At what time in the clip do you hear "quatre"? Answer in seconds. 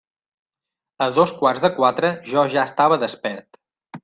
1.75-2.11